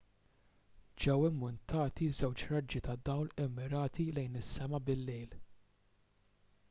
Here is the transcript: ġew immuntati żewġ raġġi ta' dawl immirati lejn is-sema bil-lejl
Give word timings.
ġew 1.03 1.17
immuntati 1.27 2.07
żewġ 2.21 2.45
raġġi 2.53 2.81
ta' 2.87 2.97
dawl 3.11 3.31
immirati 3.45 4.07
lejn 4.19 4.41
is-sema 4.43 4.81
bil-lejl 4.89 5.41